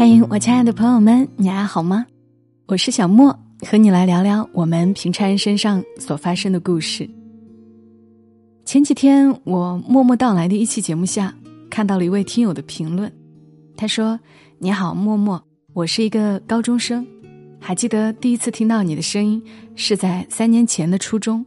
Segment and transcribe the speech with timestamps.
[0.00, 2.06] 欢迎，我亲爱的朋友们，你还好吗？
[2.64, 7.06] 我是小莫，和你来聊聊我们平常人身上所发生的故事。
[8.64, 11.34] 前几天，我默默到来的一期节目下，
[11.68, 13.12] 看到了一位听友的评论，
[13.76, 14.18] 他说
[14.56, 15.44] ：“你好，默默，
[15.74, 17.06] 我是一个高中生，
[17.58, 19.42] 还记得第一次听到你的声音
[19.76, 21.44] 是在三年前的初中，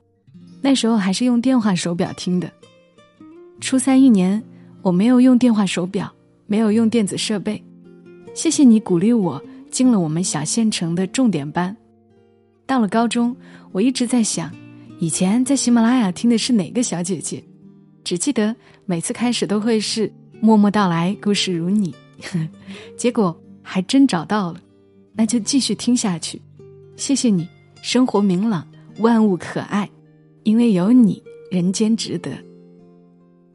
[0.61, 2.51] 那时候还是用电话手表听的。
[3.59, 4.43] 初三一年，
[4.83, 6.13] 我没有用电话手表，
[6.45, 7.59] 没有用电子设备。”
[8.33, 11.75] 谢谢你鼓励我进了我们小县城的重点班。
[12.65, 13.35] 到了高中，
[13.71, 14.51] 我一直在想，
[14.99, 17.43] 以前在喜马拉雅听的是哪个小姐姐？
[18.03, 20.11] 只记得每次开始都会是
[20.41, 21.93] “默默到来，故事如你”，
[22.97, 24.59] 结果还真找到了，
[25.13, 26.41] 那就继续听下去。
[26.95, 27.47] 谢谢你，
[27.81, 28.67] 生活明朗，
[28.99, 29.89] 万物可爱，
[30.43, 32.31] 因为有你，人间值得。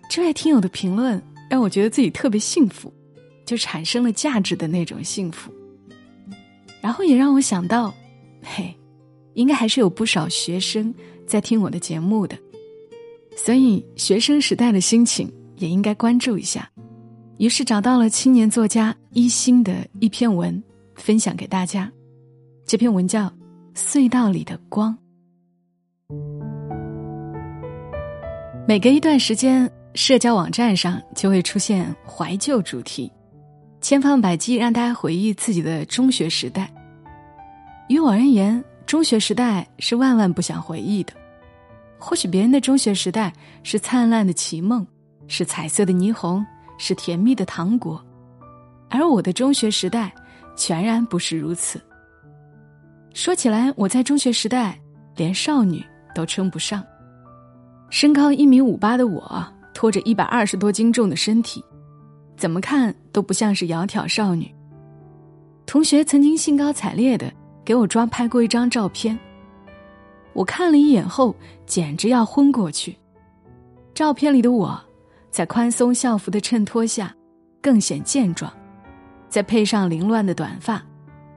[0.08, 2.92] 这位听友的评论让我觉得自己特别幸福。
[3.48, 5.50] 就产生了价值的那种幸福，
[6.82, 7.94] 然后也让我想到，
[8.42, 8.76] 嘿，
[9.32, 10.94] 应该还是有不少学生
[11.26, 12.36] 在听我的节目的，
[13.38, 16.70] 所以学生时代的心情也应该关注一下。
[17.38, 20.62] 于是找到了青年作家一心的一篇文，
[20.94, 21.90] 分享给大家。
[22.66, 23.22] 这篇文叫
[23.74, 24.94] 《隧道里的光》。
[28.68, 33.10] 每隔一段时间，社交网站上就会出现怀旧主题。
[33.80, 36.72] 千方百计让大家回忆自己的中学时代。
[37.88, 41.12] 于我而言，中学时代是万万不想回忆的。
[41.98, 44.86] 或许别人的中学时代是灿烂的奇梦，
[45.26, 46.44] 是彩色的霓虹，
[46.76, 48.04] 是甜蜜的糖果，
[48.88, 50.12] 而我的中学时代
[50.54, 51.80] 全然不是如此。
[53.14, 54.78] 说起来，我在中学时代
[55.16, 56.84] 连少女都称不上。
[57.90, 61.64] 身高一米五八的我，拖着一百二十多斤重的身体。
[62.38, 64.54] 怎么看都不像是窈窕少女。
[65.66, 67.30] 同学曾经兴高采烈的
[67.64, 69.18] 给我抓拍过一张照片，
[70.32, 71.34] 我看了一眼后
[71.66, 72.96] 简直要昏过去。
[73.92, 74.80] 照片里的我，
[75.30, 77.12] 在宽松校服的衬托下，
[77.60, 78.50] 更显健壮，
[79.28, 80.80] 再配上凌乱的短发，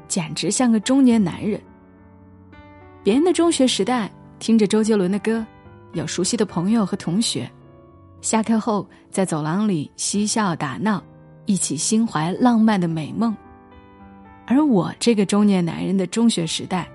[0.08, 1.60] 简直像个中年男人。
[3.04, 5.44] 别人的中学时代，听着周杰伦的歌，
[5.94, 7.52] 有熟悉的朋友和同学。
[8.22, 11.04] 下课后，在走廊里嬉笑打闹，
[11.46, 13.36] 一起心怀浪漫的美梦。
[14.46, 16.88] 而我这个中年男人的中学时代，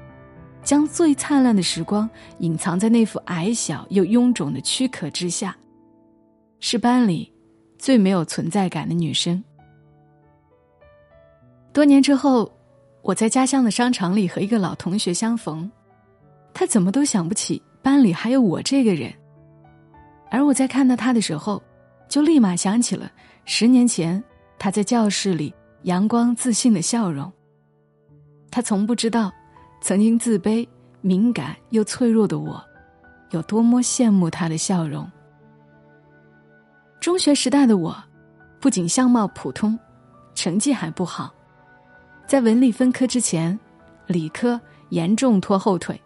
[0.62, 5.56] 将最灿烂的时光隐藏在那副矮小又臃肿的躯壳之下，
[6.60, 7.32] 是班里
[7.76, 9.42] 最没有存在感的女生。
[11.72, 12.50] 多年之后，
[13.02, 15.68] 我在家乡的商场里和一个老同学相逢，
[16.54, 19.12] 他怎么都想不起班里还有我这个人。
[20.30, 21.62] 而我在看到他的时候，
[22.08, 23.10] 就立马想起了
[23.44, 24.22] 十年前
[24.58, 27.32] 他在教室里阳光自信的笑容。
[28.50, 29.32] 他从不知道，
[29.80, 30.66] 曾经自卑、
[31.00, 32.62] 敏感又脆弱的我，
[33.30, 35.10] 有多么羡慕他的笑容。
[37.00, 37.96] 中学时代的我，
[38.58, 39.78] 不仅相貌普通，
[40.34, 41.32] 成绩还不好，
[42.26, 43.56] 在文理分科之前，
[44.06, 46.00] 理科严重拖后腿，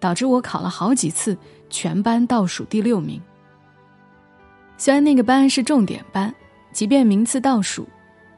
[0.00, 1.36] 导致我考了好几次
[1.68, 3.20] 全班倒数第六名。
[4.82, 6.34] 虽然那个班是重点班，
[6.72, 7.86] 即便名次倒数，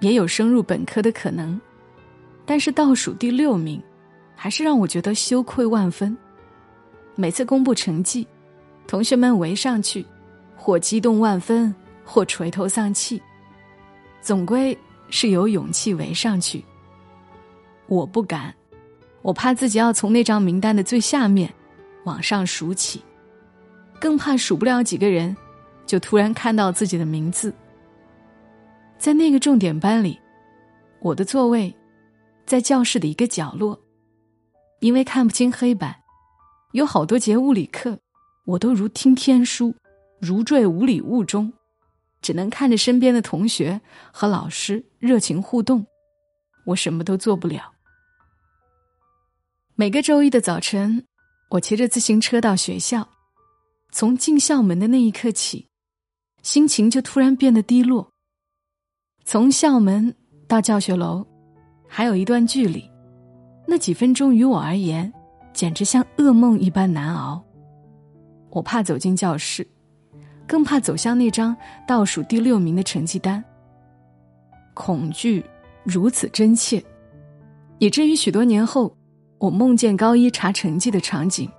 [0.00, 1.59] 也有升入本科的可能，
[2.44, 3.82] 但是倒数第六名，
[4.37, 6.15] 还是让我觉得羞愧万分。
[7.15, 8.28] 每次公布成绩，
[8.87, 10.05] 同学们围上去，
[10.55, 11.75] 或激动万分，
[12.05, 13.22] 或垂头丧气，
[14.21, 14.76] 总归
[15.09, 16.62] 是有勇气围上去。
[17.87, 18.55] 我不敢，
[19.22, 21.50] 我怕自己要从那张名单的最下面
[22.05, 23.03] 往上数起，
[23.99, 25.34] 更怕数不了几个人。
[25.86, 27.54] 就突然看到自己的名字，
[28.98, 30.18] 在那个重点班里，
[31.00, 31.74] 我的座位
[32.46, 33.78] 在教室的一个角落，
[34.80, 35.94] 因为看不清黑板，
[36.72, 37.98] 有好多节物理课，
[38.46, 39.74] 我都如听天书，
[40.20, 41.52] 如坠五里雾中，
[42.22, 43.80] 只能看着身边的同学
[44.10, 45.87] 和老师热情互动，
[46.66, 47.72] 我什么都做不了。
[49.76, 51.06] 每个周一的早晨，
[51.50, 53.08] 我骑着自行车到学校，
[53.92, 55.69] 从进校门的那一刻起。
[56.44, 58.06] 心情就突然变得低落。
[59.25, 60.14] 从校门
[60.46, 61.26] 到教学楼，
[61.88, 62.88] 还有一段距离，
[63.67, 65.11] 那几分钟于我而言，
[65.55, 67.43] 简直像噩梦一般难熬。
[68.50, 69.67] 我怕走进教室，
[70.46, 71.56] 更怕走向那张
[71.88, 73.43] 倒数第六名的成绩单。
[74.75, 75.43] 恐惧
[75.82, 76.85] 如此真切，
[77.79, 78.94] 以至于许多年后，
[79.38, 81.50] 我梦见高一查成绩的场景，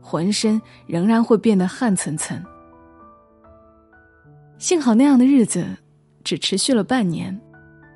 [0.00, 2.42] 浑身仍然会变得汗涔涔。
[4.58, 5.66] 幸好那样的日子
[6.22, 7.38] 只持续了半年，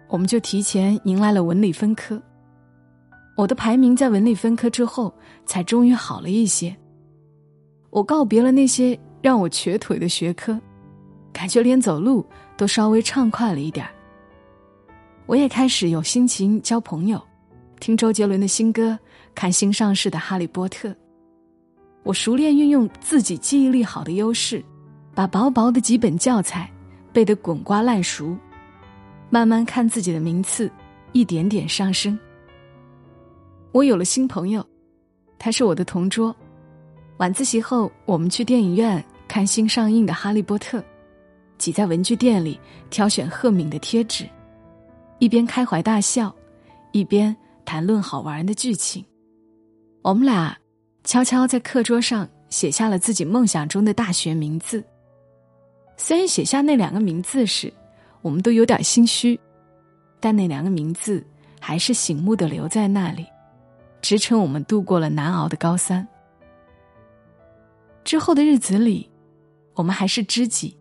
[0.08, 2.20] 我们就提前迎来了文理分科。
[3.36, 5.14] 我的排名在文理分科之后
[5.46, 6.76] 才终于好了一些。
[7.90, 10.60] 我告别了那些让我瘸腿的学科，
[11.32, 12.26] 感觉连走路
[12.56, 13.92] 都稍微畅快了一点儿
[15.24, 17.22] 我也开始有心情交朋友，
[17.80, 18.98] 听周杰伦的新歌，
[19.34, 20.88] 看新上市的《哈利波特》。
[22.02, 24.64] 我熟练运用自己记忆力好的优势，
[25.18, 26.70] 把薄薄的几本教材
[27.12, 28.36] 背得滚瓜烂熟，
[29.30, 30.70] 慢慢看自己的名次
[31.10, 32.16] 一点点上升。
[33.72, 34.64] 我有了新朋友，
[35.36, 36.32] 他是我的同桌。
[37.16, 40.78] 晚自习后，我们去电影院看新上映的《哈利波特》，
[41.58, 42.56] 挤在文具店里
[42.88, 44.24] 挑选赫敏的贴纸，
[45.18, 46.32] 一边开怀大笑，
[46.92, 49.04] 一边谈论好玩的剧情。
[50.02, 50.56] 我们俩
[51.02, 54.80] 悄悄在课桌上写下了自己梦想中的大学名字。
[56.00, 57.70] 虽然写下那两个名字时，
[58.22, 59.38] 我们都有点心虚，
[60.20, 61.22] 但那两个名字
[61.60, 63.26] 还是醒目的留在那里。
[64.00, 66.06] 支撑我们度过了难熬的高三。
[68.04, 69.10] 之后的日子里，
[69.74, 70.74] 我们还是知己。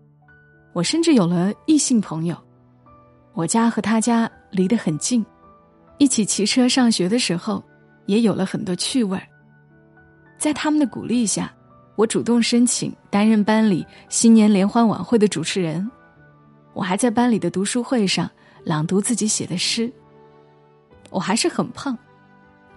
[0.71, 2.37] 我甚至有了异性朋友。
[3.33, 5.25] 我家和他家离得很近，
[5.97, 7.63] 一起骑车上学的时候，
[8.05, 9.19] 也有了很多趣味。
[10.37, 11.51] 在他们的鼓励下，
[11.97, 15.89] 我主动申请担任班里新年联欢晚会的主持人。
[16.73, 18.29] 我还在班里的读书会上
[18.63, 19.91] 朗读自己写的诗。
[21.09, 21.97] 我还是很胖。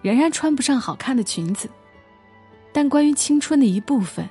[0.02, 1.68] 仍然穿不上好看的裙子，
[2.72, 4.26] 但关于青春的一部分，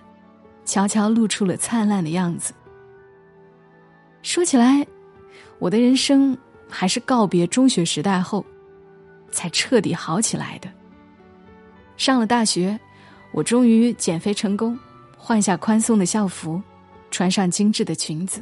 [0.65, 2.51] 悄悄露出了灿烂的样子。
[4.23, 4.83] 说起来，
[5.59, 6.35] 我的人生
[6.67, 8.43] 还是告别中学时代后，
[9.29, 10.67] 才彻底好起来的。
[11.97, 12.79] 上了大学，
[13.31, 14.77] 我终于减肥成功，
[15.17, 16.61] 换下宽松的校服，
[17.11, 18.41] 穿上精致的裙子。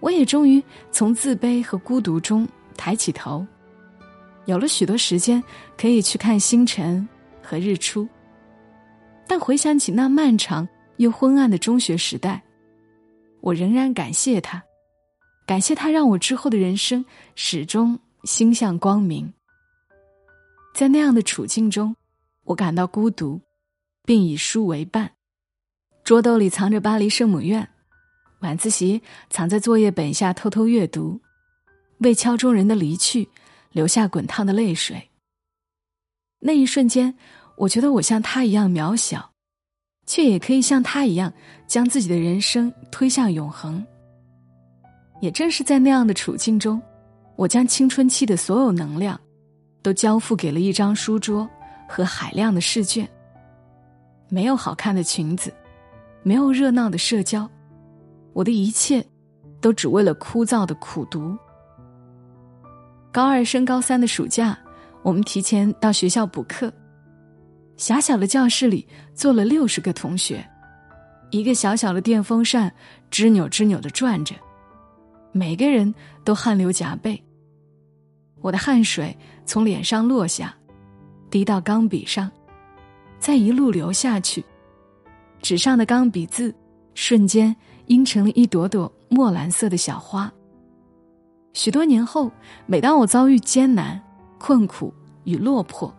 [0.00, 0.62] 我也终于
[0.92, 3.46] 从自卑和孤独中抬起头。
[4.44, 5.42] 有了许多时间，
[5.76, 7.06] 可以去看星辰
[7.42, 8.06] 和日出。
[9.26, 10.68] 但回想起那漫长
[10.98, 12.42] 又昏暗的中学时代，
[13.40, 14.62] 我仍然感谢他，
[15.46, 17.02] 感谢他让我之后的人生
[17.34, 19.32] 始终心向光明。
[20.74, 21.96] 在那样的处境中，
[22.44, 23.40] 我感到孤独，
[24.04, 25.12] 并以书为伴。
[26.04, 27.62] 桌兜里藏着《巴黎圣母院》，
[28.40, 31.20] 晚自习藏在作业本下偷偷阅读，
[31.98, 33.28] 为敲钟人的离去。
[33.74, 35.10] 留下滚烫的泪水。
[36.38, 37.12] 那一瞬间，
[37.56, 39.32] 我觉得我像他一样渺小，
[40.06, 41.32] 却也可以像他一样
[41.66, 43.84] 将自己的人生推向永恒。
[45.20, 46.80] 也正是在那样的处境中，
[47.34, 49.20] 我将青春期的所有能量，
[49.82, 51.50] 都交付给了一张书桌
[51.88, 53.08] 和海量的试卷。
[54.28, 55.52] 没有好看的裙子，
[56.22, 57.48] 没有热闹的社交，
[58.32, 59.04] 我的一切，
[59.60, 61.36] 都只为了枯燥的苦读。
[63.12, 64.58] 高二升高三的暑假，
[65.02, 66.72] 我们提前到学校补课。
[67.76, 70.44] 狭小的教室里坐了六十个同学，
[71.30, 72.72] 一个小小的电风扇
[73.10, 74.34] 吱扭吱扭的转着，
[75.32, 75.92] 每个人
[76.24, 77.20] 都汗流浃背。
[78.40, 80.54] 我的汗水从脸上落下，
[81.30, 82.30] 滴到钢笔上，
[83.24, 84.44] 再一路流下去，
[85.40, 86.54] 纸上的钢笔字
[86.92, 87.56] 瞬间
[87.86, 90.30] 阴成了一朵朵墨蓝色的小花。
[91.54, 92.30] 许多年后，
[92.66, 93.98] 每当我遭遇艰难、
[94.38, 94.92] 困苦
[95.24, 95.90] 与落魄，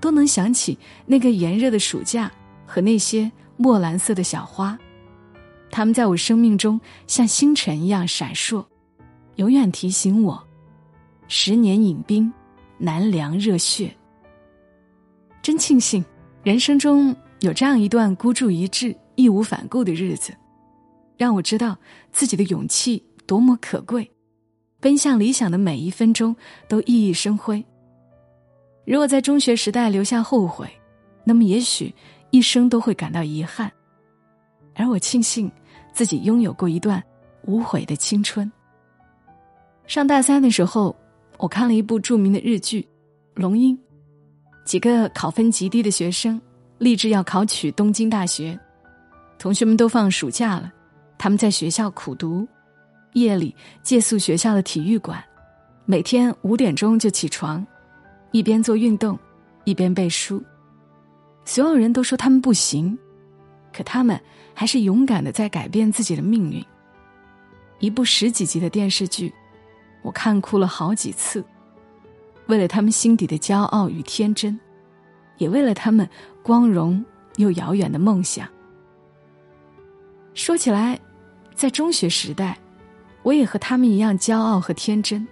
[0.00, 2.28] 都能想起那个炎热的暑假
[2.66, 4.76] 和那些墨蓝色的小花，
[5.70, 8.66] 它们在我生命中像星辰一样闪烁，
[9.36, 10.44] 永远提醒我：
[11.28, 12.32] 十年饮冰，
[12.76, 13.96] 难凉热血。
[15.40, 16.04] 真庆幸，
[16.42, 20.34] 人生中有这样一段孤注一掷、义无反顾的日子，
[21.18, 21.76] 让我知道
[22.12, 24.10] 自己的勇气多么可贵。
[24.80, 26.34] 奔向理想的每一分钟
[26.66, 27.62] 都熠熠生辉。
[28.86, 30.66] 如果在中学时代留下后悔，
[31.24, 31.94] 那么也许
[32.30, 33.70] 一生都会感到遗憾。
[34.74, 35.52] 而我庆幸
[35.92, 37.02] 自己拥有过一段
[37.44, 38.50] 无悔的青春。
[39.86, 40.96] 上大三的时候，
[41.36, 42.80] 我看了一部著名的日剧
[43.34, 43.76] 《龙樱》，
[44.64, 46.40] 几个考分极低的学生
[46.78, 48.58] 立志要考取东京大学，
[49.38, 50.72] 同学们都放暑假了，
[51.18, 52.46] 他们在学校苦读。
[53.14, 53.52] 夜里
[53.82, 55.20] 借宿学校的体育馆，
[55.84, 57.66] 每天五点钟就起床，
[58.30, 59.18] 一边做运动，
[59.64, 60.40] 一边背书。
[61.44, 62.96] 所有人都说他们不行，
[63.72, 64.20] 可他们
[64.54, 66.64] 还是勇敢的在改变自己的命运。
[67.80, 69.34] 一部十几集的电视剧，
[70.02, 71.44] 我看哭了好几次，
[72.50, 74.58] 为了他们心底的骄傲与天真，
[75.38, 76.06] 也为了他们
[76.42, 77.02] 光荣
[77.36, 78.46] 又遥远的梦想。
[80.34, 80.98] 说起来，
[81.54, 82.58] 在中学时代。
[83.22, 85.28] 我也和他们一样骄傲和天真，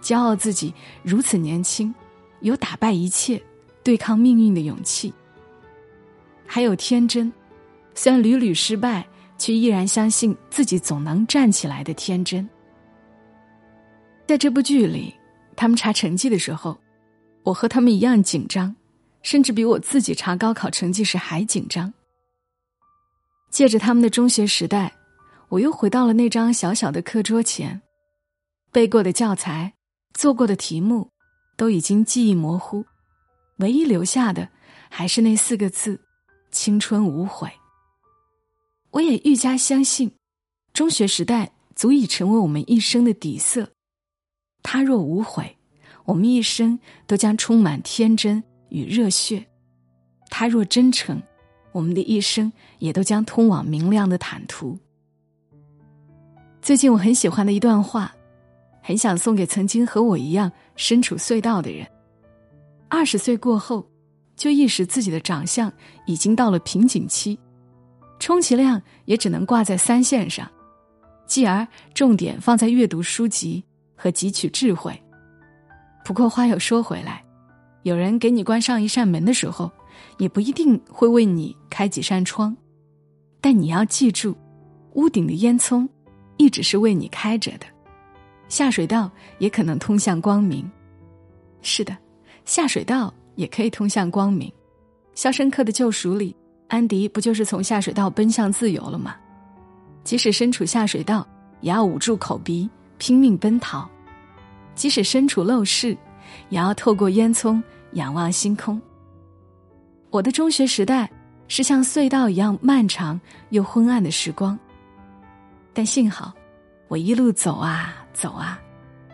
[0.00, 1.92] 骄傲自己如此年轻，
[2.38, 3.42] 有打败一切、
[3.82, 5.12] 对抗命运的勇气。
[6.46, 7.32] 还有天真，
[7.96, 9.04] 虽然屡屡失败，
[9.36, 12.48] 却依然相信自己总能站起来的天真。
[14.28, 15.12] 在这部剧里，
[15.56, 16.78] 他们查成绩的时候，
[17.42, 18.74] 我和他们一样紧张，
[19.22, 21.92] 甚至比我自己查高考成绩时还紧张。
[23.50, 24.92] 借着他们的中学时代，
[25.48, 27.80] 我又回到了那张小小的课桌前，
[28.72, 29.72] 背过的教材、
[30.12, 31.08] 做过的题目，
[31.56, 32.84] 都已经记忆模糊，
[33.58, 34.48] 唯一留下的
[34.90, 36.00] 还是那四个字：
[36.50, 37.48] 青春无悔。
[38.90, 40.10] 我也愈加相信，
[40.72, 43.73] 中学时代足以成为我们一生的底色。
[44.64, 45.56] 他若无悔，
[46.04, 49.44] 我们一生都将充满天真与热血；
[50.30, 51.22] 他若真诚，
[51.70, 54.76] 我们的一生也都将通往明亮的坦途。
[56.60, 58.12] 最近我很喜欢的一段话，
[58.82, 61.86] 很想送给曾经和我一样身处隧道的人。
[62.88, 63.86] 二十岁过后，
[64.34, 65.70] 就意识自己的长相
[66.06, 67.38] 已经到了瓶颈期，
[68.18, 70.50] 充其量也只能挂在三线上，
[71.26, 73.62] 继而重点放在阅读书籍。
[74.04, 74.92] 和汲取智慧。
[76.04, 77.24] 不过话又说回来，
[77.84, 79.72] 有人给你关上一扇门的时候，
[80.18, 82.54] 也不一定会为你开几扇窗。
[83.40, 84.36] 但你要记住，
[84.92, 85.88] 屋顶的烟囱
[86.36, 87.64] 一直是为你开着的，
[88.46, 90.70] 下水道也可能通向光明。
[91.62, 91.96] 是的，
[92.44, 94.50] 下水道也可以通向光明。
[95.14, 96.36] 《肖申克的救赎》里，
[96.68, 99.16] 安迪不就是从下水道奔向自由了吗？
[100.02, 101.26] 即使身处下水道，
[101.62, 102.68] 也要捂住口鼻，
[102.98, 103.88] 拼命奔逃。
[104.74, 105.96] 即使身处陋室，
[106.48, 107.62] 也要透过烟囱
[107.92, 108.80] 仰望星空。
[110.10, 111.10] 我的中学时代
[111.48, 114.58] 是像隧道一样漫长又昏暗的时光，
[115.72, 116.32] 但幸好，
[116.88, 118.60] 我一路走啊走啊，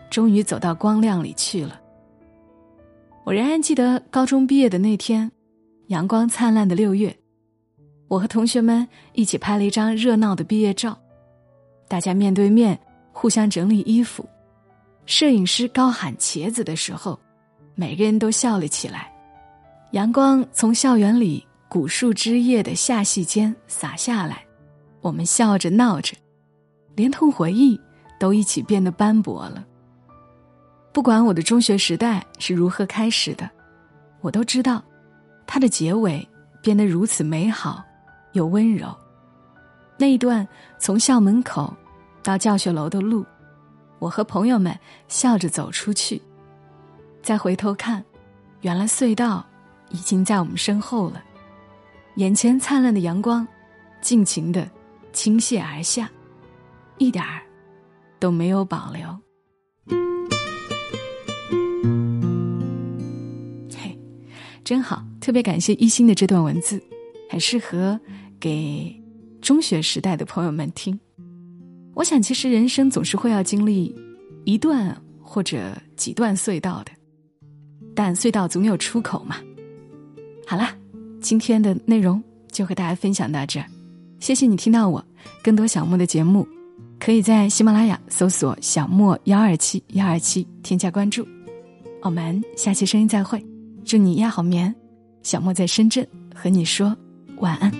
[0.09, 1.79] 终于走到光亮里去了。
[3.23, 5.31] 我仍然记得高中毕业的那天，
[5.87, 7.15] 阳光灿烂的六月，
[8.07, 10.97] 我和同学们一起拍了一张热闹的毕业照，
[11.87, 12.79] 大家面对面
[13.11, 14.25] 互相整理衣服。
[15.05, 17.19] 摄影师高喊“茄子”的时候，
[17.75, 19.11] 每个人都笑了起来。
[19.91, 24.45] 阳光从校园里古树枝叶的罅隙间洒下来，
[25.01, 26.15] 我们笑着闹着，
[26.95, 27.79] 连同回忆
[28.19, 29.65] 都一起变得斑驳了。
[30.93, 33.49] 不管我的中学时代是如何开始的，
[34.21, 34.81] 我都知道，
[35.45, 36.25] 它的结尾
[36.61, 37.83] 变得如此美好
[38.33, 38.87] 又温柔。
[39.97, 40.47] 那一段
[40.79, 41.73] 从校门口
[42.23, 43.25] 到教学楼的路。
[44.01, 44.75] 我和朋友们
[45.07, 46.19] 笑着走出去，
[47.21, 48.03] 再回头看，
[48.61, 49.45] 原来隧道
[49.91, 51.23] 已经在我们身后了。
[52.15, 53.47] 眼前灿烂的阳光，
[54.01, 54.67] 尽情的
[55.13, 56.09] 倾泻而下，
[56.97, 57.43] 一点儿
[58.19, 59.07] 都没有保留。
[63.77, 63.95] 嘿，
[64.63, 66.81] 真好，特别感谢一心的这段文字，
[67.29, 67.99] 很适合
[68.39, 68.99] 给
[69.41, 70.99] 中学时代的朋友们听。
[71.93, 73.93] 我想，其实人生总是会要经历
[74.45, 76.91] 一段或者几段隧道的，
[77.93, 79.35] 但隧道总有出口嘛。
[80.47, 80.75] 好啦，
[81.21, 82.21] 今天的内容
[82.51, 83.65] 就和大家分享到这儿，
[84.19, 85.03] 谢谢你听到我。
[85.43, 86.47] 更多小莫的节目，
[86.99, 91.27] 可以在喜马拉雅搜索“小莫幺二七幺二七”添加关注。
[92.01, 93.43] 我们下期声音再会，
[93.85, 94.73] 祝你夜好眠。
[95.23, 96.95] 小莫在深圳和你说
[97.37, 97.71] 晚安。